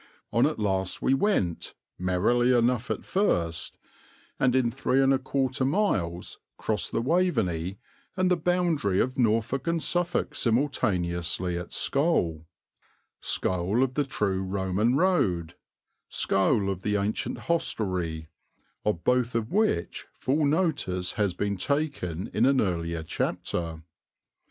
[0.33, 3.77] On at last we went, merrily enough at first,
[4.39, 7.77] and in 3 1/4 miles crossed the Waveney
[8.17, 12.47] and the boundary of Norfolk and Suffolk simultaneously at Scole;
[13.21, 15.53] Scole of the true Roman road,
[16.09, 18.27] Scole of the ancient hostelry,
[18.83, 23.83] of both of which full notice has been taken in an earlier chapter.